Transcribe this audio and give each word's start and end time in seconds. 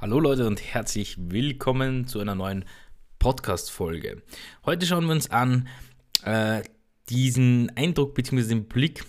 Hallo 0.00 0.20
Leute 0.20 0.46
und 0.46 0.62
herzlich 0.62 1.16
willkommen 1.18 2.06
zu 2.06 2.20
einer 2.20 2.36
neuen 2.36 2.64
Podcast-Folge. 3.18 4.22
Heute 4.64 4.86
schauen 4.86 5.06
wir 5.06 5.10
uns 5.10 5.28
an 5.28 5.66
äh, 6.22 6.62
diesen 7.08 7.76
Eindruck 7.76 8.14
bzw. 8.14 8.42
den 8.44 8.68
Blick 8.68 9.04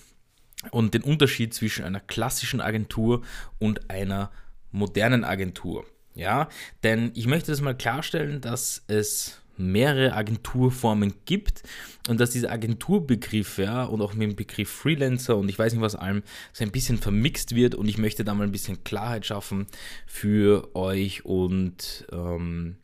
und 0.71 0.95
den 0.95 1.03
Unterschied 1.03 1.53
zwischen 1.53 1.85
einer 1.85 1.99
klassischen 1.99 2.59
Agentur 2.59 3.21
und 3.59 3.91
einer 3.91 4.31
modernen 4.71 5.23
Agentur. 5.23 5.85
Ja, 6.15 6.49
denn 6.81 7.11
ich 7.13 7.27
möchte 7.27 7.51
das 7.51 7.61
mal 7.61 7.77
klarstellen, 7.77 8.41
dass 8.41 8.83
es 8.87 9.43
mehrere 9.59 10.13
Agenturformen 10.13 11.13
gibt 11.25 11.63
und 12.07 12.19
dass 12.19 12.31
dieser 12.31 12.51
Agenturbegriff 12.51 13.57
ja, 13.57 13.83
und 13.83 14.01
auch 14.01 14.13
mit 14.13 14.29
dem 14.29 14.35
Begriff 14.35 14.69
Freelancer 14.69 15.37
und 15.37 15.49
ich 15.49 15.59
weiß 15.59 15.73
nicht 15.73 15.81
was 15.81 15.95
allem 15.95 16.23
so 16.53 16.63
ein 16.63 16.71
bisschen 16.71 16.97
vermixt 16.97 17.55
wird 17.55 17.75
und 17.75 17.87
ich 17.87 17.97
möchte 17.97 18.23
da 18.23 18.33
mal 18.33 18.45
ein 18.45 18.51
bisschen 18.51 18.83
Klarheit 18.83 19.25
schaffen 19.25 19.67
für 20.07 20.75
euch 20.75 21.25
und 21.25 22.07
ähm, 22.11 22.77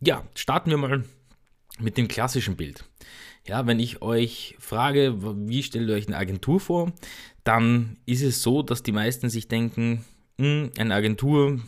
ja, 0.00 0.24
starten 0.34 0.70
wir 0.70 0.76
mal 0.76 1.04
mit 1.80 1.96
dem 1.96 2.08
klassischen 2.08 2.56
Bild. 2.56 2.84
Ja, 3.46 3.66
wenn 3.66 3.80
ich 3.80 4.02
euch 4.02 4.56
frage, 4.58 5.16
wie 5.48 5.62
stellt 5.62 5.88
ihr 5.88 5.94
euch 5.94 6.06
eine 6.06 6.18
Agentur 6.18 6.60
vor, 6.60 6.92
dann 7.44 7.96
ist 8.04 8.22
es 8.22 8.42
so, 8.42 8.62
dass 8.62 8.82
die 8.82 8.92
meisten 8.92 9.30
sich 9.30 9.48
denken, 9.48 10.04
mh, 10.36 10.46
hm, 10.46 10.70
eine 10.78 10.94
Agentur 10.94 11.60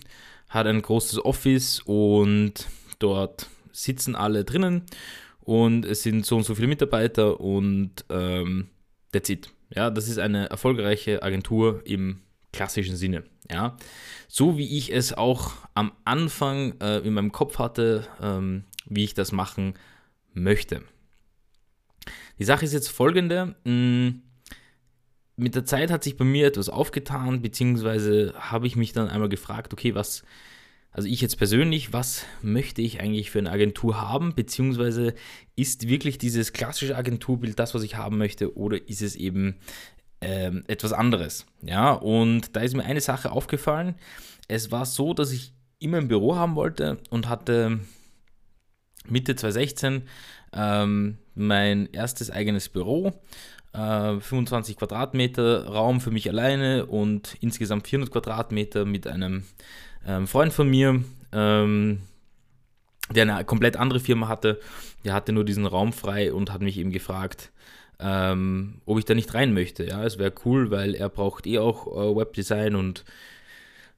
hat 0.51 0.67
ein 0.67 0.83
großes 0.83 1.25
Office 1.25 1.81
und 1.81 2.67
dort 2.99 3.49
sitzen 3.73 4.15
alle 4.15 4.45
drinnen 4.45 4.83
und 5.41 5.85
es 5.85 6.03
sind 6.03 6.27
so 6.27 6.37
und 6.37 6.45
so 6.45 6.55
viele 6.55 6.69
Mitarbeiter 6.69 7.41
und 7.41 8.05
ähm, 8.09 8.69
that's 9.13 9.29
it. 9.29 9.51
Ja, 9.75 9.91
das 9.91 10.09
ist 10.09 10.19
eine 10.19 10.51
erfolgreiche 10.51 11.23
Agentur 11.23 11.83
im 11.85 12.21
klassischen 12.53 12.97
Sinne. 12.97 13.25
Ja, 13.51 13.77
so 14.29 14.59
wie 14.59 14.77
ich 14.77 14.93
es 14.93 15.13
auch 15.13 15.53
am 15.75 15.93
Anfang 16.05 16.79
äh, 16.81 16.99
in 16.99 17.15
meinem 17.15 17.33
Kopf 17.33 17.59
hatte, 17.59 18.07
ähm, 18.21 18.65
wie 18.87 19.05
ich 19.05 19.15
das 19.15 19.33
machen 19.33 19.75
möchte. 20.35 20.83
Die 22.39 22.45
Sache 22.45 22.65
ist 22.65 22.73
jetzt 22.73 22.89
folgende. 22.89 23.57
Mh, 23.65 23.73
mm, 23.73 24.23
mit 25.37 25.55
der 25.55 25.65
Zeit 25.65 25.91
hat 25.91 26.05
sich 26.05 26.17
bei 26.17 26.25
mir 26.25 26.47
etwas 26.47 26.69
aufgetan, 26.69 27.41
beziehungsweise 27.41 28.35
habe 28.37 28.67
ich 28.67 28.77
mich 28.77 28.93
dann 28.93 29.09
einmal 29.09 29.31
gefragt, 29.31 29.73
okay, 29.73 29.95
was 29.95 30.23
also 30.93 31.07
ich 31.07 31.21
jetzt 31.21 31.39
persönlich, 31.39 31.93
was 31.93 32.25
möchte 32.43 32.83
ich 32.83 33.01
eigentlich 33.01 33.31
für 33.31 33.39
eine 33.39 33.51
Agentur 33.51 34.01
haben, 34.01 34.35
beziehungsweise 34.35 35.15
ist 35.55 35.89
wirklich 35.89 36.19
dieses 36.19 36.53
klassische 36.53 36.97
Agenturbild 36.97 37.59
das, 37.59 37.75
was 37.75 37.83
ich 37.83 37.97
haben 37.97 38.19
möchte, 38.19 38.57
oder 38.57 38.89
ist 38.89 39.03
es 39.03 39.15
eben 39.15 39.57
ähm, 40.21 40.65
etwas 40.67 40.93
anderes? 40.93 41.47
Ja, 41.63 41.93
und 41.93 42.57
da 42.57 42.61
ist 42.61 42.75
mir 42.75 42.85
eine 42.85 43.01
Sache 43.01 43.31
aufgefallen. 43.31 43.95
Es 44.49 44.73
war 44.73 44.85
so, 44.85 45.15
dass 45.15 45.31
ich 45.31 45.53
immer 45.79 45.99
ein 45.99 46.09
Büro 46.09 46.35
haben 46.35 46.57
wollte 46.57 46.99
und 47.11 47.29
hatte 47.29 47.79
Mitte 49.09 49.37
2016 49.37 50.03
ähm, 50.53 51.19
mein 51.35 51.87
erstes 51.93 52.31
eigenes 52.31 52.69
Büro. 52.69 53.13
Äh, 53.73 54.19
25 54.19 54.77
Quadratmeter 54.77 55.67
Raum 55.67 56.01
für 56.01 56.11
mich 56.11 56.29
alleine 56.29 56.87
und 56.87 57.37
insgesamt 57.41 57.87
400 57.87 58.13
Quadratmeter 58.13 58.85
mit 58.85 59.07
einem 59.07 59.45
ähm, 60.07 60.27
Freund 60.27 60.53
von 60.53 60.69
mir, 60.69 61.03
ähm, 61.33 62.01
der 63.11 63.23
eine 63.23 63.45
komplett 63.45 63.77
andere 63.77 64.01
Firma 64.01 64.29
hatte, 64.29 64.61
der 65.05 65.15
hatte 65.15 65.33
nur 65.33 65.45
diesen 65.45 65.67
Raum 65.67 65.93
frei 65.93 66.33
und 66.33 66.53
hat 66.53 66.61
mich 66.61 66.79
eben 66.79 66.93
gefragt, 66.93 67.51
ähm, 67.99 68.81
ob 68.87 68.99
ich 68.99 69.05
da 69.05 69.15
nicht 69.15 69.35
rein 69.35 69.53
möchte. 69.53 69.85
Ja, 69.85 70.05
es 70.05 70.19
wäre 70.19 70.33
cool, 70.45 70.71
weil 70.71 70.95
er 70.95 71.09
braucht 71.09 71.47
eh 71.47 71.59
auch 71.59 71.87
äh, 71.87 72.17
Webdesign 72.17 72.75
und 72.75 73.05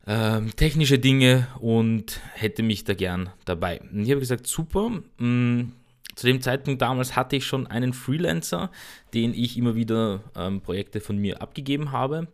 ähm, 0.06 0.55
technische 0.56 0.98
Dinge 0.98 1.47
und 1.61 2.20
hätte 2.34 2.62
mich 2.62 2.84
da 2.84 2.94
gern 2.94 3.31
dabei. 3.44 3.81
Und 3.92 4.03
ich 4.03 4.11
habe 4.11 4.20
gesagt, 4.20 4.47
super. 4.47 4.91
Mm, 5.19 5.72
zu 6.14 6.27
dem 6.27 6.42
Zeitpunkt 6.42 6.83
damals 6.83 7.16
hatte 7.16 7.37
ich 7.37 7.47
schon 7.47 7.66
einen 7.66 7.92
Freelancer, 7.92 8.70
den 9.15 9.32
ich 9.32 9.56
immer 9.56 9.77
wieder 9.77 10.21
ähm, 10.37 10.60
Projekte 10.60 11.00
von 11.00 11.16
mir 11.16 11.41
abgegeben 11.41 11.93
habe. 11.93 12.28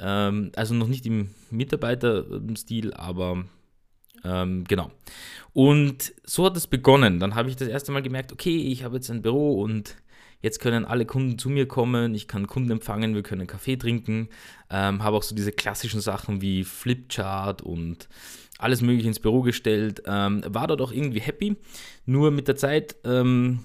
Ähm, 0.00 0.52
also 0.56 0.74
noch 0.74 0.88
nicht 0.88 1.06
im 1.06 1.30
Mitarbeiterstil, 1.50 2.94
aber 2.94 3.44
ähm, 4.24 4.64
genau. 4.64 4.90
Und 5.52 6.12
so 6.24 6.46
hat 6.46 6.56
es 6.56 6.66
begonnen. 6.66 7.20
Dann 7.20 7.34
habe 7.34 7.48
ich 7.48 7.56
das 7.56 7.68
erste 7.68 7.92
Mal 7.92 8.02
gemerkt, 8.02 8.32
okay, 8.32 8.56
ich 8.56 8.84
habe 8.84 8.96
jetzt 8.96 9.10
ein 9.10 9.22
Büro 9.22 9.62
und 9.62 9.96
jetzt 10.42 10.60
können 10.60 10.84
alle 10.84 11.06
Kunden 11.06 11.38
zu 11.38 11.48
mir 11.48 11.66
kommen, 11.66 12.14
ich 12.14 12.28
kann 12.28 12.46
Kunden 12.46 12.70
empfangen, 12.70 13.14
wir 13.14 13.22
können 13.22 13.46
Kaffee 13.46 13.76
trinken, 13.76 14.28
ähm, 14.70 15.02
habe 15.02 15.16
auch 15.16 15.22
so 15.22 15.34
diese 15.34 15.52
klassischen 15.52 16.00
Sachen 16.00 16.40
wie 16.40 16.64
Flipchart 16.64 17.62
und 17.62 18.08
alles 18.58 18.80
mögliche 18.80 19.08
ins 19.08 19.20
Büro 19.20 19.42
gestellt, 19.42 20.02
ähm, 20.06 20.42
war 20.46 20.66
dort 20.66 20.80
auch 20.82 20.92
irgendwie 20.92 21.20
happy, 21.20 21.56
nur 22.04 22.30
mit 22.30 22.48
der 22.48 22.56
Zeit 22.56 22.96
ähm, 23.04 23.64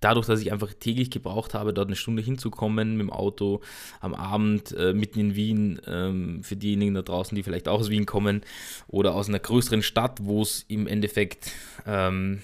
dadurch, 0.00 0.26
dass 0.26 0.40
ich 0.40 0.52
einfach 0.52 0.72
täglich 0.74 1.10
gebraucht 1.10 1.54
habe, 1.54 1.72
dort 1.72 1.88
eine 1.88 1.96
Stunde 1.96 2.22
hinzukommen 2.22 2.96
mit 2.96 3.00
dem 3.00 3.10
Auto 3.10 3.60
am 4.00 4.14
Abend 4.14 4.72
äh, 4.72 4.92
mitten 4.92 5.20
in 5.20 5.36
Wien, 5.36 5.80
ähm, 5.86 6.42
für 6.42 6.56
diejenigen 6.56 6.94
da 6.94 7.02
draußen, 7.02 7.34
die 7.34 7.42
vielleicht 7.42 7.68
auch 7.68 7.80
aus 7.80 7.90
Wien 7.90 8.06
kommen 8.06 8.42
oder 8.88 9.14
aus 9.14 9.28
einer 9.28 9.38
größeren 9.38 9.82
Stadt, 9.82 10.20
wo 10.22 10.42
es 10.42 10.64
im 10.68 10.86
Endeffekt 10.86 11.50
ähm, 11.86 12.40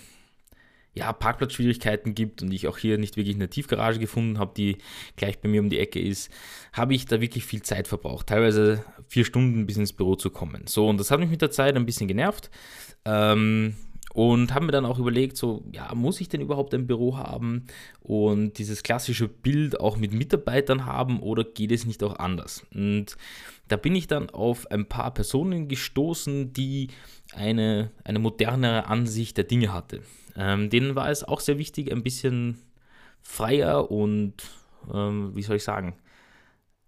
ja, 0.93 1.13
Parkplatzschwierigkeiten 1.13 2.15
gibt 2.15 2.43
und 2.43 2.53
ich 2.53 2.67
auch 2.67 2.79
hier 2.79 2.99
nicht 2.99 3.17
wirklich 3.17 3.37
eine 3.37 3.49
Tiefgarage 3.49 4.01
gefunden 4.01 4.39
habe, 4.39 4.53
die 4.57 4.79
gleich 5.17 5.41
bei 5.41 5.49
mir 5.49 5.61
um 5.61 5.71
die 5.71 5.79
Ecke 5.79 6.01
ist, 6.01 6.31
habe 6.73 6.95
ich 6.95 7.07
da 7.07 7.21
wirklich 7.21 7.45
viel 7.45 7.63
Zeit 7.63 7.87
verbraucht. 7.87 8.27
Teilweise 8.27 8.85
vier 9.07 9.25
Stunden 9.25 9.67
bis 9.67 9.77
ins 9.77 9.93
Büro 9.93 10.17
zu 10.17 10.31
kommen. 10.31 10.67
So, 10.67 10.89
und 10.89 10.99
das 10.99 11.11
hat 11.11 11.21
mich 11.21 11.31
mit 11.31 11.43
der 11.43 11.51
Zeit 11.51 11.77
ein 11.77 11.87
bisschen 11.87 12.09
genervt. 12.09 12.51
Ähm, 13.05 13.77
und 14.13 14.55
haben 14.55 14.67
mir 14.67 14.73
dann 14.73 14.87
auch 14.87 14.99
überlegt, 14.99 15.37
so, 15.37 15.65
ja, 15.73 15.95
muss 15.95 16.21
ich 16.21 16.29
denn 16.29 16.41
überhaupt 16.41 16.75
ein 16.75 16.87
Büro 16.87 17.17
haben 17.17 17.67
und 18.01 18.59
dieses 18.59 18.83
klassische 18.83 19.29
Bild 19.29 19.79
auch 19.79 19.97
mit 19.97 20.13
Mitarbeitern 20.13 20.87
haben 20.87 21.21
oder 21.21 21.45
geht 21.45 21.73
es 21.73 21.87
nicht 21.87 22.03
auch 22.03 22.19
anders? 22.19 22.67
Und 22.75 23.17
da 23.69 23.77
bin 23.77 23.95
ich 23.95 24.09
dann 24.09 24.31
auf 24.31 24.71
ein 24.71 24.87
paar 24.87 25.15
Personen 25.15 25.69
gestoßen, 25.69 26.53
die 26.53 26.89
eine, 27.33 27.93
eine 28.03 28.19
modernere 28.19 28.87
Ansicht 28.87 29.37
der 29.37 29.45
Dinge 29.45 29.73
hatte. 29.73 30.03
Ähm, 30.37 30.71
denen 30.71 30.97
war 30.97 31.09
es 31.09 31.23
auch 31.23 31.41
sehr 31.41 31.59
wichtig, 31.59 31.93
ein 31.93 32.03
bisschen 32.03 32.59
freier 33.23 33.91
und, 33.91 34.35
ähm, 34.93 35.33
wie 35.35 35.43
soll 35.43 35.57
ich 35.57 35.65
sagen, 35.65 35.95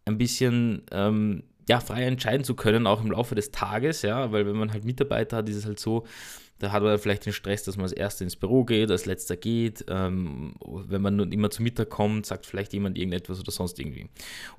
ein 0.04 0.18
bisschen 0.18 0.82
ähm, 0.90 1.44
ja, 1.68 1.78
frei 1.78 2.02
entscheiden 2.02 2.44
zu 2.44 2.56
können, 2.56 2.86
auch 2.86 3.02
im 3.02 3.12
Laufe 3.12 3.34
des 3.36 3.52
Tages, 3.52 4.02
ja, 4.02 4.32
weil 4.32 4.46
wenn 4.46 4.56
man 4.56 4.72
halt 4.72 4.84
Mitarbeiter 4.84 5.38
hat, 5.38 5.48
ist 5.48 5.56
es 5.56 5.66
halt 5.66 5.78
so, 5.78 6.04
da 6.62 6.70
hat 6.70 6.84
man 6.84 6.96
vielleicht 6.96 7.26
den 7.26 7.32
Stress, 7.32 7.64
dass 7.64 7.76
man 7.76 7.82
als 7.82 7.92
Erster 7.92 8.22
ins 8.22 8.36
Büro 8.36 8.62
geht, 8.62 8.88
als 8.92 9.04
Letzter 9.04 9.36
geht. 9.36 9.84
Ähm, 9.88 10.54
wenn 10.64 11.02
man 11.02 11.16
nun 11.16 11.32
immer 11.32 11.50
zu 11.50 11.60
Mittag 11.60 11.90
kommt, 11.90 12.24
sagt 12.24 12.46
vielleicht 12.46 12.72
jemand 12.72 12.96
irgendetwas 12.96 13.40
oder 13.40 13.50
sonst 13.50 13.80
irgendwie. 13.80 14.06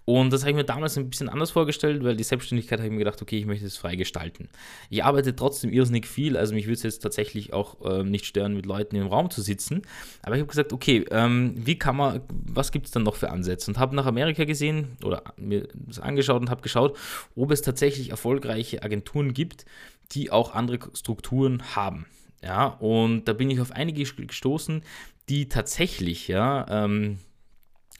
Und 0.03 0.34
das 0.34 0.42
habe 0.42 0.52
ich 0.52 0.58
mir 0.58 0.66
damals 0.66 0.97
ein 0.97 1.09
bisschen 1.09 1.30
anders 1.30 1.52
vorgestellt, 1.52 2.03
weil 2.03 2.18
die 2.18 2.25
Selbstständigkeit 2.25 2.80
habe 2.80 2.88
ich 2.88 2.92
mir 2.92 3.00
gedacht, 3.00 3.22
okay, 3.22 3.38
ich 3.38 3.46
möchte 3.46 3.66
es 3.66 3.78
frei 3.78 3.96
gestalten. 3.96 4.50
Ich 4.90 5.06
arbeite 5.06 5.34
trotzdem 5.34 5.72
irrsinnig 5.72 6.06
viel, 6.06 6.36
also 6.36 6.53
mich 6.53 6.66
würde 6.66 6.74
es 6.74 6.84
jetzt 6.84 7.00
tatsächlich 7.00 7.53
auch 7.53 7.80
äh, 7.86 8.03
nicht 8.03 8.25
stören, 8.25 8.53
mit 8.53 8.66
Leuten 8.66 8.97
im 8.97 9.08
Raum 9.08 9.30
zu 9.30 9.42
sitzen. 9.42 9.84
Aber 10.24 10.36
ich 10.36 10.42
habe 10.42 10.50
gesagt, 10.50 10.74
okay, 10.74 11.06
ähm, 11.09 11.53
wie 11.56 11.80
kann 11.80 11.96
man, 11.96 12.19
was 12.30 12.74
gibt 12.74 12.88
es 12.88 12.92
dann 12.92 13.03
noch 13.03 13.16
für 13.16 13.30
Ansätze? 13.30 13.72
Und 13.72 13.80
habe 13.80 13.96
nach 13.96 14.08
Amerika 14.08 14.44
gesehen 14.44 14.97
oder 15.06 15.24
mir 15.38 15.69
das 15.74 16.02
angeschaut 16.02 16.42
und 16.42 16.50
habe 16.50 16.63
geschaut, 16.63 16.97
ob 17.38 17.50
es 17.52 17.62
tatsächlich 17.62 18.09
erfolgreiche 18.09 18.84
Agenturen 18.84 19.34
gibt, 19.34 19.66
die 20.12 20.31
auch 20.31 20.53
andere 20.53 20.80
Strukturen 20.94 21.75
haben. 21.75 22.06
Ja, 22.44 22.68
und 22.68 23.25
da 23.25 23.34
bin 23.34 23.50
ich 23.50 23.62
auf 23.62 23.72
einige 23.72 24.03
gestoßen, 24.03 24.84
die 25.30 25.47
tatsächlich, 25.47 26.28
ja, 26.28 26.66
ähm, 26.69 27.19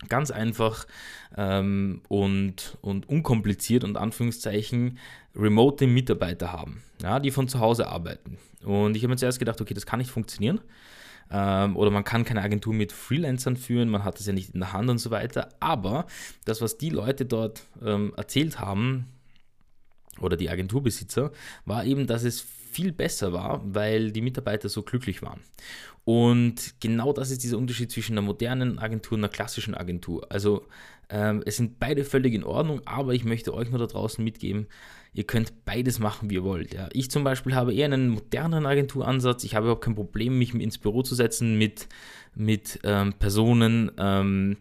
ganz 0.10 0.32
einfach 0.32 0.86
ähm, 1.38 2.02
und, 2.10 2.78
und 2.82 3.08
unkompliziert 3.08 3.84
und 3.84 3.98
Anführungszeichen 3.98 5.00
remote 5.36 5.88
Mitarbeiter 5.88 6.52
haben, 6.52 6.84
ja, 7.02 7.20
die 7.20 7.32
von 7.32 7.48
zu 7.48 7.60
Hause 7.60 7.88
arbeiten. 7.88 8.38
Und 8.64 8.96
ich 8.96 9.04
habe 9.04 9.12
mir 9.12 9.18
zuerst 9.18 9.40
gedacht, 9.40 9.62
okay, 9.62 9.74
das 9.74 9.86
kann 9.86 10.00
nicht 10.00 10.12
funktionieren. 10.12 10.62
Ähm, 11.32 11.76
oder 11.78 11.90
man 11.90 12.04
kann 12.04 12.26
keine 12.26 12.42
Agentur 12.42 12.74
mit 12.74 12.92
Freelancern 12.92 13.58
führen, 13.58 13.90
man 13.90 14.04
hat 14.04 14.20
das 14.20 14.28
ja 14.28 14.34
nicht 14.34 14.54
in 14.54 14.60
der 14.60 14.74
Hand 14.74 14.90
und 14.90 14.98
so 14.98 15.10
weiter. 15.10 15.50
Aber 15.60 16.06
das, 16.46 16.62
was 16.62 16.78
die 16.78 16.90
Leute 16.90 17.26
dort 17.26 17.64
ähm, 17.84 18.14
erzählt 18.18 18.60
haben, 18.60 19.08
oder 20.20 20.38
die 20.38 20.50
Agenturbesitzer, 20.50 21.32
war 21.66 21.86
eben, 21.86 22.08
dass 22.08 22.24
es 22.24 22.42
viel 22.42 22.92
besser 22.92 23.34
war, 23.34 23.62
weil 23.64 24.12
die 24.12 24.22
Mitarbeiter 24.22 24.68
so 24.68 24.82
glücklich 24.82 25.22
waren. 25.22 25.40
Und 26.06 26.76
genau 26.82 27.14
das 27.14 27.32
ist 27.32 27.44
dieser 27.44 27.58
Unterschied 27.58 27.92
zwischen 27.92 28.14
einer 28.14 28.26
modernen 28.26 28.80
Agentur 28.80 29.18
und 29.18 29.24
einer 29.24 29.32
klassischen 29.32 29.76
Agentur. 29.76 30.26
Also 30.30 30.66
ähm, 31.10 31.44
es 31.46 31.58
sind 31.58 31.80
beide 31.80 32.04
völlig 32.04 32.34
in 32.34 32.44
Ordnung, 32.44 32.82
aber 32.86 33.14
ich 33.14 33.24
möchte 33.24 33.54
euch 33.54 33.70
nur 33.70 33.80
da 33.80 33.86
draußen 33.86 34.24
mitgeben, 34.24 34.68
ihr 35.14 35.24
könnt 35.24 35.64
beides 35.66 36.00
machen, 36.00 36.30
wie 36.30 36.36
ihr 36.36 36.44
wollt. 36.44 36.74
Ja. 36.74 36.90
Ich 36.92 37.10
zum 37.12 37.24
Beispiel 37.24 37.56
habe 37.56 37.74
eher 37.74 37.86
einen 37.86 38.10
moderneren 38.10 38.66
Agenturansatz. 38.66 39.44
Ich 39.44 39.56
habe 39.56 39.68
überhaupt 39.68 39.84
kein 39.84 39.96
Problem, 39.96 40.38
mich 40.38 40.54
ins 40.54 40.78
Büro 40.78 41.04
zu 41.04 41.16
setzen 41.16 41.58
mit, 41.58 41.88
mit 42.36 42.80
ähm, 42.84 43.14
Personen. 43.14 43.92
Ähm, 43.98 44.58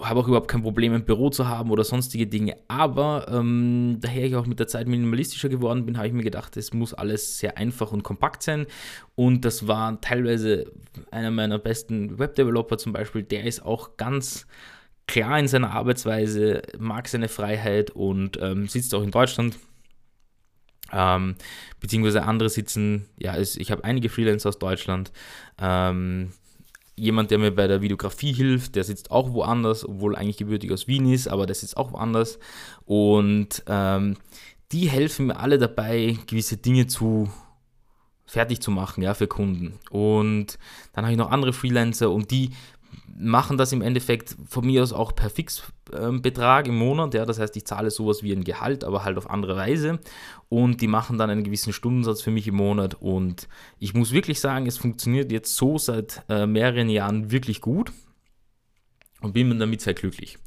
habe 0.00 0.20
auch 0.20 0.28
überhaupt 0.28 0.48
kein 0.48 0.62
Problem, 0.62 0.92
ein 0.94 1.04
Büro 1.04 1.30
zu 1.30 1.48
haben 1.48 1.70
oder 1.70 1.84
sonstige 1.84 2.26
Dinge. 2.26 2.56
Aber 2.68 3.26
ähm, 3.28 3.98
daher 4.00 4.24
ich 4.24 4.36
auch 4.36 4.46
mit 4.46 4.58
der 4.58 4.66
Zeit 4.66 4.88
minimalistischer 4.88 5.48
geworden 5.48 5.86
bin, 5.86 5.96
habe 5.96 6.06
ich 6.06 6.12
mir 6.12 6.22
gedacht, 6.22 6.56
es 6.56 6.72
muss 6.72 6.94
alles 6.94 7.38
sehr 7.38 7.58
einfach 7.58 7.92
und 7.92 8.02
kompakt 8.02 8.42
sein. 8.42 8.66
Und 9.14 9.44
das 9.44 9.68
war 9.68 10.00
teilweise 10.00 10.72
einer 11.10 11.30
meiner 11.30 11.58
besten 11.58 12.18
Webdeveloper 12.18 12.78
zum 12.78 12.92
Beispiel, 12.92 13.22
der 13.22 13.44
ist 13.44 13.64
auch 13.64 13.96
ganz 13.96 14.46
klar 15.06 15.38
in 15.38 15.48
seiner 15.48 15.72
Arbeitsweise, 15.72 16.62
mag 16.78 17.08
seine 17.08 17.28
Freiheit 17.28 17.90
und 17.90 18.38
ähm, 18.40 18.68
sitzt 18.68 18.94
auch 18.94 19.02
in 19.02 19.10
Deutschland. 19.10 19.58
Ähm, 20.92 21.36
beziehungsweise 21.80 22.24
andere 22.24 22.50
sitzen, 22.50 23.08
ja, 23.18 23.38
ich 23.38 23.70
habe 23.70 23.84
einige 23.84 24.08
Freelancer 24.08 24.50
aus 24.50 24.58
Deutschland. 24.58 25.10
Ähm, 25.58 26.32
jemand, 26.96 27.30
der 27.30 27.38
mir 27.38 27.50
bei 27.50 27.66
der 27.66 27.80
Videografie 27.80 28.32
hilft, 28.32 28.74
der 28.76 28.84
sitzt 28.84 29.10
auch 29.10 29.32
woanders, 29.32 29.88
obwohl 29.88 30.16
eigentlich 30.16 30.36
gebürtig 30.36 30.72
aus 30.72 30.86
Wien 30.86 31.10
ist, 31.10 31.28
aber 31.28 31.46
der 31.46 31.54
sitzt 31.54 31.76
auch 31.76 31.92
woanders. 31.92 32.38
Und 32.84 33.62
ähm, 33.66 34.16
die 34.72 34.88
helfen 34.88 35.26
mir 35.26 35.36
alle 35.38 35.58
dabei, 35.58 36.18
gewisse 36.26 36.56
Dinge 36.56 36.86
zu 36.86 37.30
fertig 38.32 38.62
zu 38.62 38.70
machen, 38.70 39.02
ja, 39.02 39.12
für 39.12 39.26
Kunden. 39.26 39.78
Und 39.90 40.58
dann 40.94 41.04
habe 41.04 41.12
ich 41.12 41.18
noch 41.18 41.30
andere 41.30 41.52
Freelancer 41.52 42.10
und 42.10 42.30
die 42.30 42.50
machen 43.14 43.56
das 43.56 43.72
im 43.72 43.82
Endeffekt 43.82 44.36
von 44.48 44.66
mir 44.66 44.82
aus 44.82 44.92
auch 44.92 45.14
per 45.14 45.30
Fixbetrag 45.30 46.66
im 46.66 46.76
Monat. 46.76 47.14
Ja, 47.14 47.24
das 47.24 47.38
heißt, 47.38 47.56
ich 47.56 47.64
zahle 47.64 47.90
sowas 47.90 48.22
wie 48.22 48.32
ein 48.32 48.44
Gehalt, 48.44 48.84
aber 48.84 49.04
halt 49.04 49.16
auf 49.18 49.30
andere 49.30 49.56
Weise. 49.56 50.00
Und 50.48 50.80
die 50.80 50.88
machen 50.88 51.18
dann 51.18 51.30
einen 51.30 51.44
gewissen 51.44 51.72
Stundensatz 51.72 52.22
für 52.22 52.30
mich 52.30 52.48
im 52.48 52.56
Monat. 52.56 52.94
Und 53.00 53.48
ich 53.78 53.94
muss 53.94 54.12
wirklich 54.12 54.40
sagen, 54.40 54.66
es 54.66 54.78
funktioniert 54.78 55.30
jetzt 55.30 55.56
so 55.56 55.78
seit 55.78 56.22
äh, 56.28 56.46
mehreren 56.46 56.88
Jahren 56.88 57.30
wirklich 57.30 57.60
gut 57.60 57.92
und 59.20 59.32
bin 59.32 59.58
damit 59.58 59.80
sehr 59.80 59.94
glücklich. 59.94 60.38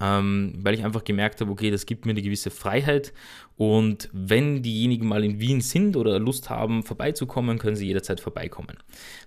Ähm, 0.00 0.54
weil 0.62 0.74
ich 0.74 0.84
einfach 0.84 1.04
gemerkt 1.04 1.40
habe, 1.40 1.50
okay, 1.50 1.70
das 1.70 1.86
gibt 1.86 2.06
mir 2.06 2.12
eine 2.12 2.22
gewisse 2.22 2.50
Freiheit 2.50 3.12
und 3.56 4.08
wenn 4.12 4.62
diejenigen 4.62 5.06
mal 5.06 5.22
in 5.22 5.38
Wien 5.38 5.60
sind 5.60 5.96
oder 5.96 6.18
Lust 6.18 6.50
haben, 6.50 6.82
vorbeizukommen, 6.82 7.58
können 7.58 7.76
sie 7.76 7.86
jederzeit 7.86 8.18
vorbeikommen. 8.18 8.78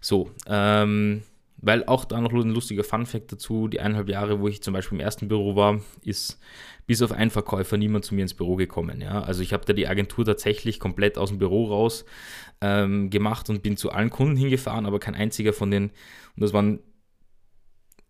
So, 0.01 0.31
ähm, 0.47 1.23
weil 1.57 1.85
auch 1.85 2.05
da 2.05 2.19
noch 2.21 2.31
ein 2.31 2.51
lustiger 2.51 2.83
Fun-Fact 2.83 3.31
dazu: 3.31 3.67
die 3.67 3.79
eineinhalb 3.79 4.09
Jahre, 4.09 4.39
wo 4.39 4.47
ich 4.47 4.61
zum 4.61 4.73
Beispiel 4.73 4.97
im 4.97 5.03
ersten 5.03 5.27
Büro 5.27 5.55
war, 5.55 5.81
ist 6.03 6.39
bis 6.87 7.01
auf 7.01 7.11
einen 7.11 7.31
Verkäufer 7.31 7.77
niemand 7.77 8.05
zu 8.05 8.13
mir 8.13 8.21
ins 8.21 8.33
Büro 8.33 8.55
gekommen. 8.55 9.01
Ja? 9.01 9.21
Also 9.21 9.41
ich 9.41 9.53
habe 9.53 9.65
da 9.65 9.73
die 9.73 9.87
Agentur 9.87 10.25
tatsächlich 10.25 10.79
komplett 10.79 11.17
aus 11.17 11.29
dem 11.29 11.39
Büro 11.39 11.65
raus 11.65 12.05
ähm, 12.61 13.09
gemacht 13.09 13.49
und 13.49 13.63
bin 13.63 13.77
zu 13.77 13.91
allen 13.91 14.09
Kunden 14.09 14.37
hingefahren, 14.37 14.85
aber 14.85 14.99
kein 14.99 15.15
einziger 15.15 15.53
von 15.53 15.71
den, 15.71 15.85
und 15.85 16.41
das 16.41 16.53
waren 16.53 16.79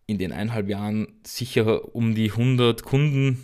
in 0.07 0.17
den 0.17 0.31
eineinhalb 0.31 0.69
Jahren 0.69 1.07
sicher 1.25 1.95
um 1.95 2.15
die 2.15 2.31
100 2.31 2.83
Kunden, 2.83 3.43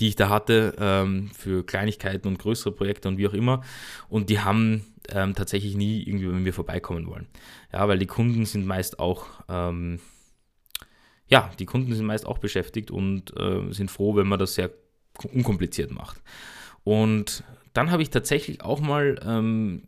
die 0.00 0.08
ich 0.08 0.16
da 0.16 0.28
hatte 0.28 0.74
ähm, 0.78 1.30
für 1.36 1.64
Kleinigkeiten 1.64 2.28
und 2.28 2.38
größere 2.38 2.72
Projekte 2.72 3.08
und 3.08 3.18
wie 3.18 3.28
auch 3.28 3.34
immer. 3.34 3.62
Und 4.08 4.30
die 4.30 4.40
haben 4.40 4.84
ähm, 5.08 5.34
tatsächlich 5.34 5.76
nie 5.76 6.02
irgendwie 6.02 6.26
bei 6.26 6.32
mir 6.32 6.52
vorbeikommen 6.52 7.06
wollen. 7.06 7.26
Ja, 7.72 7.86
weil 7.88 7.98
die 7.98 8.06
Kunden 8.06 8.44
sind 8.44 8.66
meist 8.66 8.98
auch, 8.98 9.26
ähm, 9.48 10.00
ja, 11.28 11.50
die 11.58 11.66
Kunden 11.66 11.94
sind 11.94 12.06
meist 12.06 12.26
auch 12.26 12.38
beschäftigt 12.38 12.90
und 12.90 13.36
äh, 13.38 13.72
sind 13.72 13.90
froh, 13.90 14.16
wenn 14.16 14.26
man 14.26 14.38
das 14.38 14.54
sehr 14.54 14.70
unkompliziert 15.32 15.90
macht. 15.90 16.20
Und 16.84 17.44
dann 17.74 17.90
habe 17.90 18.02
ich 18.02 18.10
tatsächlich 18.10 18.62
auch 18.62 18.80
mal 18.80 19.18
ähm, 19.24 19.84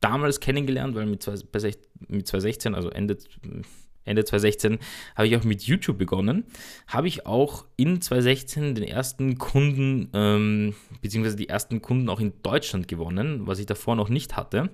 damals 0.00 0.40
kennengelernt, 0.40 0.94
weil 0.94 1.06
mit, 1.06 1.22
zwei, 1.22 1.34
mit 2.08 2.26
2016, 2.26 2.74
also 2.74 2.90
Ende 2.90 3.18
Ende 4.06 4.24
2016 4.24 4.78
habe 5.14 5.28
ich 5.28 5.36
auch 5.36 5.44
mit 5.44 5.62
YouTube 5.62 5.98
begonnen. 5.98 6.44
Habe 6.86 7.08
ich 7.08 7.26
auch 7.26 7.66
in 7.76 8.00
2016 8.00 8.74
den 8.74 8.84
ersten 8.84 9.38
Kunden, 9.38 10.08
ähm, 10.14 10.74
beziehungsweise 11.02 11.36
die 11.36 11.48
ersten 11.48 11.82
Kunden 11.82 12.08
auch 12.08 12.20
in 12.20 12.32
Deutschland 12.42 12.88
gewonnen, 12.88 13.46
was 13.46 13.58
ich 13.58 13.66
davor 13.66 13.96
noch 13.96 14.08
nicht 14.08 14.36
hatte. 14.36 14.70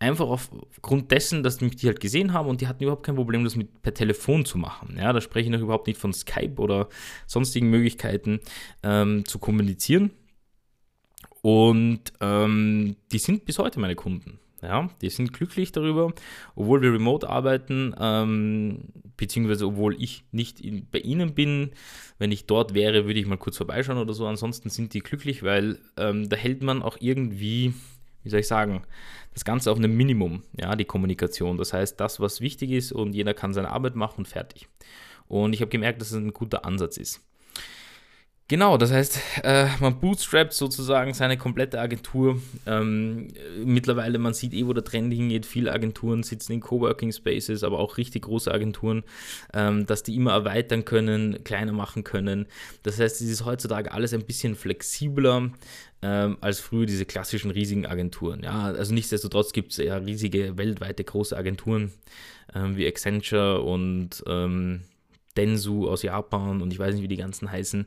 Einfach 0.00 0.28
aufgrund 0.28 1.10
dessen, 1.10 1.42
dass 1.42 1.60
mich 1.60 1.74
die 1.74 1.88
halt 1.88 1.98
gesehen 1.98 2.32
haben 2.32 2.48
und 2.48 2.60
die 2.60 2.68
hatten 2.68 2.84
überhaupt 2.84 3.04
kein 3.04 3.16
Problem, 3.16 3.42
das 3.42 3.56
mit 3.56 3.82
per 3.82 3.94
Telefon 3.94 4.44
zu 4.44 4.56
machen. 4.56 4.96
Ja, 4.96 5.12
da 5.12 5.20
spreche 5.20 5.46
ich 5.46 5.52
noch 5.52 5.60
überhaupt 5.60 5.88
nicht 5.88 5.98
von 5.98 6.12
Skype 6.12 6.54
oder 6.58 6.88
sonstigen 7.26 7.68
Möglichkeiten 7.68 8.38
ähm, 8.84 9.24
zu 9.24 9.40
kommunizieren. 9.40 10.12
Und 11.42 12.12
ähm, 12.20 12.96
die 13.10 13.18
sind 13.18 13.44
bis 13.44 13.58
heute 13.58 13.80
meine 13.80 13.96
Kunden. 13.96 14.38
Ja, 14.62 14.90
die 15.00 15.10
sind 15.10 15.32
glücklich 15.32 15.70
darüber, 15.70 16.12
obwohl 16.56 16.82
wir 16.82 16.92
remote 16.92 17.28
arbeiten, 17.28 17.94
ähm, 17.98 18.80
beziehungsweise 19.16 19.66
obwohl 19.66 20.00
ich 20.02 20.24
nicht 20.32 20.60
in, 20.60 20.88
bei 20.90 20.98
ihnen 20.98 21.34
bin. 21.34 21.70
Wenn 22.18 22.32
ich 22.32 22.46
dort 22.46 22.74
wäre, 22.74 23.06
würde 23.06 23.20
ich 23.20 23.26
mal 23.26 23.38
kurz 23.38 23.56
vorbeischauen 23.56 23.98
oder 23.98 24.14
so. 24.14 24.26
Ansonsten 24.26 24.68
sind 24.68 24.94
die 24.94 25.00
glücklich, 25.00 25.44
weil 25.44 25.78
ähm, 25.96 26.28
da 26.28 26.36
hält 26.36 26.62
man 26.62 26.82
auch 26.82 26.96
irgendwie, 27.00 27.72
wie 28.24 28.30
soll 28.30 28.40
ich 28.40 28.48
sagen, 28.48 28.82
das 29.32 29.44
Ganze 29.44 29.70
auf 29.70 29.78
einem 29.78 29.96
Minimum, 29.96 30.42
ja, 30.60 30.74
die 30.74 30.84
Kommunikation. 30.84 31.56
Das 31.56 31.72
heißt, 31.72 32.00
das, 32.00 32.18
was 32.18 32.40
wichtig 32.40 32.72
ist 32.72 32.90
und 32.90 33.12
jeder 33.12 33.34
kann 33.34 33.54
seine 33.54 33.70
Arbeit 33.70 33.94
machen 33.94 34.18
und 34.18 34.28
fertig. 34.28 34.68
Und 35.28 35.52
ich 35.52 35.60
habe 35.60 35.70
gemerkt, 35.70 36.00
dass 36.00 36.10
es 36.10 36.16
ein 36.16 36.32
guter 36.32 36.64
Ansatz 36.64 36.96
ist. 36.96 37.27
Genau, 38.50 38.78
das 38.78 38.90
heißt, 38.90 39.20
äh, 39.42 39.66
man 39.78 40.00
bootstrapt 40.00 40.54
sozusagen 40.54 41.12
seine 41.12 41.36
komplette 41.36 41.78
Agentur. 41.78 42.40
Ähm, 42.64 43.28
mittlerweile, 43.62 44.18
man 44.18 44.32
sieht 44.32 44.54
eh, 44.54 44.64
wo 44.66 44.72
der 44.72 44.84
Trend 44.84 45.12
hingeht. 45.12 45.44
Viele 45.44 45.70
Agenturen 45.70 46.22
sitzen 46.22 46.52
in 46.52 46.60
Coworking 46.60 47.12
Spaces, 47.12 47.62
aber 47.62 47.78
auch 47.78 47.98
richtig 47.98 48.22
große 48.22 48.50
Agenturen, 48.50 49.04
ähm, 49.52 49.84
dass 49.84 50.02
die 50.02 50.16
immer 50.16 50.32
erweitern 50.32 50.86
können, 50.86 51.44
kleiner 51.44 51.72
machen 51.72 52.04
können. 52.04 52.46
Das 52.84 52.98
heißt, 52.98 53.20
es 53.20 53.28
ist 53.28 53.44
heutzutage 53.44 53.92
alles 53.92 54.14
ein 54.14 54.24
bisschen 54.24 54.56
flexibler 54.56 55.50
ähm, 56.00 56.38
als 56.40 56.58
früher 56.58 56.86
diese 56.86 57.04
klassischen 57.04 57.50
riesigen 57.50 57.84
Agenturen. 57.84 58.42
Ja, 58.44 58.62
also 58.62 58.94
nichtsdestotrotz 58.94 59.52
gibt 59.52 59.72
es 59.72 59.76
ja 59.76 59.98
riesige 59.98 60.56
weltweite 60.56 61.04
große 61.04 61.36
Agenturen 61.36 61.92
ähm, 62.54 62.78
wie 62.78 62.86
Accenture 62.86 63.60
und 63.60 64.24
ähm, 64.26 64.84
Densu 65.36 65.88
aus 65.88 66.02
Japan 66.02 66.62
und 66.62 66.72
ich 66.72 66.78
weiß 66.78 66.94
nicht, 66.94 67.04
wie 67.04 67.08
die 67.08 67.16
ganzen 67.16 67.50
heißen. 67.50 67.86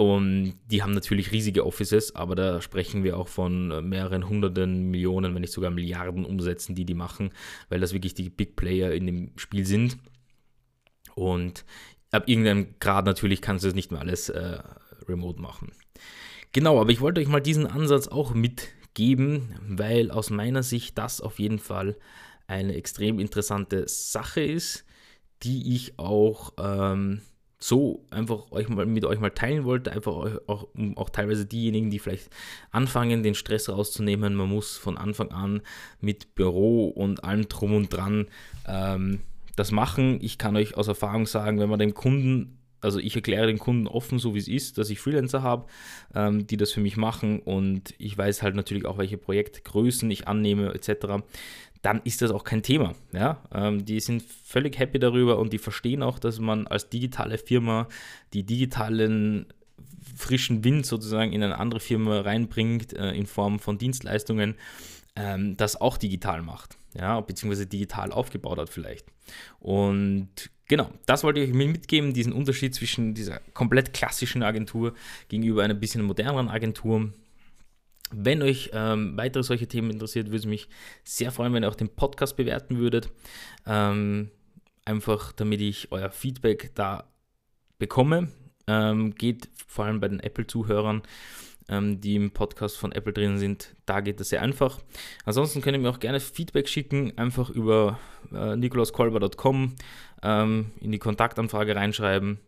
Und 0.00 0.54
die 0.70 0.82
haben 0.82 0.94
natürlich 0.94 1.30
riesige 1.30 1.66
Offices, 1.66 2.16
aber 2.16 2.34
da 2.34 2.62
sprechen 2.62 3.04
wir 3.04 3.18
auch 3.18 3.28
von 3.28 3.86
mehreren 3.86 4.26
hunderten 4.26 4.90
Millionen, 4.90 5.34
wenn 5.34 5.42
nicht 5.42 5.52
sogar 5.52 5.70
Milliarden 5.70 6.24
Umsätzen, 6.24 6.74
die 6.74 6.86
die 6.86 6.94
machen, 6.94 7.32
weil 7.68 7.80
das 7.80 7.92
wirklich 7.92 8.14
die 8.14 8.30
Big 8.30 8.56
Player 8.56 8.92
in 8.92 9.04
dem 9.04 9.32
Spiel 9.36 9.66
sind. 9.66 9.98
Und 11.16 11.66
ab 12.12 12.30
irgendeinem 12.30 12.76
Grad 12.80 13.04
natürlich 13.04 13.42
kannst 13.42 13.62
du 13.62 13.68
das 13.68 13.74
nicht 13.74 13.92
mehr 13.92 14.00
alles 14.00 14.30
äh, 14.30 14.60
remote 15.06 15.38
machen. 15.38 15.70
Genau, 16.52 16.80
aber 16.80 16.92
ich 16.92 17.02
wollte 17.02 17.20
euch 17.20 17.28
mal 17.28 17.42
diesen 17.42 17.66
Ansatz 17.66 18.08
auch 18.08 18.32
mitgeben, 18.32 19.54
weil 19.68 20.10
aus 20.10 20.30
meiner 20.30 20.62
Sicht 20.62 20.96
das 20.96 21.20
auf 21.20 21.38
jeden 21.38 21.58
Fall 21.58 21.94
eine 22.46 22.74
extrem 22.74 23.18
interessante 23.18 23.86
Sache 23.86 24.40
ist, 24.40 24.86
die 25.42 25.74
ich 25.74 25.98
auch 25.98 26.54
ähm, 26.58 27.20
so 27.62 28.06
einfach 28.10 28.50
euch 28.52 28.68
mal 28.68 28.86
mit 28.86 29.04
euch 29.04 29.20
mal 29.20 29.30
teilen 29.30 29.64
wollte, 29.64 29.92
einfach 29.92 30.12
auch, 30.46 30.66
um 30.74 30.96
auch 30.96 31.10
teilweise 31.10 31.44
diejenigen, 31.44 31.90
die 31.90 31.98
vielleicht 31.98 32.30
anfangen, 32.70 33.22
den 33.22 33.34
Stress 33.34 33.68
rauszunehmen. 33.68 34.34
Man 34.34 34.48
muss 34.48 34.78
von 34.78 34.96
Anfang 34.96 35.30
an 35.30 35.60
mit 36.00 36.34
Büro 36.34 36.88
und 36.88 37.22
allem 37.22 37.48
drum 37.48 37.74
und 37.74 37.90
dran 37.90 38.28
ähm, 38.66 39.20
das 39.56 39.72
machen. 39.72 40.18
Ich 40.22 40.38
kann 40.38 40.56
euch 40.56 40.76
aus 40.76 40.88
Erfahrung 40.88 41.26
sagen, 41.26 41.60
wenn 41.60 41.68
man 41.68 41.78
dem 41.78 41.92
Kunden 41.92 42.59
also 42.80 42.98
ich 42.98 43.14
erkläre 43.14 43.46
den 43.46 43.58
Kunden 43.58 43.86
offen, 43.86 44.18
so 44.18 44.34
wie 44.34 44.38
es 44.38 44.48
ist, 44.48 44.78
dass 44.78 44.90
ich 44.90 45.00
Freelancer 45.00 45.42
habe, 45.42 45.66
ähm, 46.14 46.46
die 46.46 46.56
das 46.56 46.72
für 46.72 46.80
mich 46.80 46.96
machen 46.96 47.40
und 47.40 47.94
ich 47.98 48.16
weiß 48.16 48.42
halt 48.42 48.54
natürlich 48.54 48.86
auch, 48.86 48.98
welche 48.98 49.18
Projektgrößen 49.18 50.10
ich 50.10 50.28
annehme 50.28 50.74
etc 50.74 51.22
dann 51.82 52.00
ist 52.04 52.22
das 52.22 52.30
auch 52.30 52.44
kein 52.44 52.62
Thema. 52.62 52.94
Ja? 53.12 53.42
Ähm, 53.52 53.84
die 53.84 54.00
sind 54.00 54.22
völlig 54.22 54.78
happy 54.78 54.98
darüber 54.98 55.38
und 55.38 55.52
die 55.52 55.58
verstehen 55.58 56.02
auch, 56.02 56.18
dass 56.18 56.38
man 56.38 56.66
als 56.66 56.88
digitale 56.90 57.38
Firma 57.38 57.88
die 58.32 58.44
digitalen 58.44 59.46
frischen 60.14 60.64
Wind 60.64 60.84
sozusagen 60.84 61.32
in 61.32 61.42
eine 61.42 61.58
andere 61.58 61.80
Firma 61.80 62.20
reinbringt, 62.20 62.92
äh, 62.92 63.12
in 63.12 63.26
Form 63.26 63.58
von 63.58 63.78
Dienstleistungen, 63.78 64.56
ähm, 65.16 65.56
das 65.56 65.80
auch 65.80 65.96
digital 65.96 66.42
macht, 66.42 66.76
ja, 66.94 67.20
beziehungsweise 67.20 67.66
digital 67.66 68.12
aufgebaut 68.12 68.58
hat 68.58 68.68
vielleicht. 68.68 69.06
Und 69.58 70.28
genau, 70.70 70.88
das 71.04 71.24
wollte 71.24 71.40
ich 71.40 71.50
euch 71.50 71.54
mitgeben, 71.54 72.14
diesen 72.14 72.32
Unterschied 72.32 72.74
zwischen 72.74 73.12
dieser 73.12 73.40
komplett 73.54 73.92
klassischen 73.92 74.44
Agentur 74.44 74.94
gegenüber 75.28 75.64
einer 75.64 75.74
bisschen 75.74 76.02
moderneren 76.04 76.48
Agentur. 76.48 77.12
Wenn 78.12 78.40
euch 78.40 78.70
ähm, 78.72 79.16
weitere 79.16 79.42
solche 79.42 79.66
Themen 79.66 79.90
interessiert, 79.90 80.28
würde 80.28 80.38
es 80.38 80.46
mich 80.46 80.68
sehr 81.04 81.32
freuen, 81.32 81.52
wenn 81.52 81.64
ihr 81.64 81.68
auch 81.68 81.74
den 81.74 81.88
Podcast 81.88 82.36
bewerten 82.36 82.78
würdet. 82.78 83.10
Ähm, 83.66 84.30
einfach 84.84 85.32
damit 85.32 85.60
ich 85.60 85.90
euer 85.90 86.10
Feedback 86.10 86.70
da 86.76 87.04
bekomme. 87.78 88.28
Ähm, 88.68 89.14
geht 89.16 89.48
vor 89.66 89.86
allem 89.86 89.98
bei 89.98 90.06
den 90.06 90.20
Apple-Zuhörern, 90.20 91.02
ähm, 91.68 92.00
die 92.00 92.14
im 92.14 92.30
Podcast 92.30 92.76
von 92.76 92.92
Apple 92.92 93.12
drin 93.12 93.38
sind, 93.38 93.74
da 93.86 94.00
geht 94.00 94.20
das 94.20 94.28
sehr 94.28 94.42
einfach. 94.42 94.80
Ansonsten 95.24 95.60
könnt 95.62 95.76
ihr 95.76 95.80
mir 95.80 95.90
auch 95.90 96.00
gerne 96.00 96.20
Feedback 96.20 96.68
schicken, 96.68 97.16
einfach 97.16 97.50
über 97.50 97.98
äh, 98.32 98.56
nikolauskolber.com 98.56 99.74
ähm, 100.22 100.72
in 100.80 100.92
die 100.92 100.98
Kontaktanfrage 100.98 101.76
reinschreiben 101.76 102.38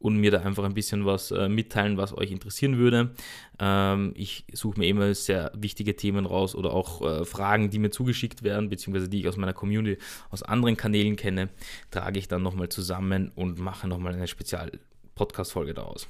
und 0.00 0.16
mir 0.16 0.30
da 0.30 0.40
einfach 0.40 0.64
ein 0.64 0.74
bisschen 0.74 1.04
was 1.04 1.30
äh, 1.30 1.48
mitteilen, 1.48 1.98
was 1.98 2.16
euch 2.16 2.32
interessieren 2.32 2.78
würde. 2.78 3.14
Ähm, 3.58 4.12
ich 4.16 4.44
suche 4.52 4.78
mir 4.78 4.88
immer 4.88 5.14
sehr 5.14 5.52
wichtige 5.54 5.94
Themen 5.94 6.24
raus 6.24 6.54
oder 6.54 6.72
auch 6.72 7.02
äh, 7.02 7.24
Fragen, 7.24 7.70
die 7.70 7.78
mir 7.78 7.90
zugeschickt 7.90 8.42
werden, 8.42 8.70
beziehungsweise 8.70 9.08
die 9.08 9.20
ich 9.20 9.28
aus 9.28 9.36
meiner 9.36 9.52
Community, 9.52 10.02
aus 10.30 10.42
anderen 10.42 10.76
Kanälen 10.76 11.16
kenne, 11.16 11.50
trage 11.90 12.18
ich 12.18 12.28
dann 12.28 12.42
nochmal 12.42 12.70
zusammen 12.70 13.30
und 13.34 13.58
mache 13.58 13.86
nochmal 13.86 14.14
eine 14.14 14.26
Spezial-Podcast-Folge 14.26 15.74
daraus. 15.74 16.08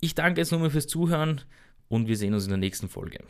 Ich 0.00 0.16
danke 0.16 0.40
jetzt 0.40 0.50
nochmal 0.50 0.70
fürs 0.70 0.88
Zuhören 0.88 1.42
und 1.88 2.08
wir 2.08 2.16
sehen 2.16 2.34
uns 2.34 2.44
in 2.44 2.50
der 2.50 2.58
nächsten 2.58 2.88
Folge. 2.88 3.20